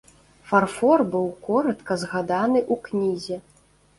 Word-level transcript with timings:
Фарфор 0.51 1.03
быў 1.15 1.27
коратка 1.49 1.97
згаданы 2.03 2.59
ў 2.65 2.75
кнізе. 2.87 3.37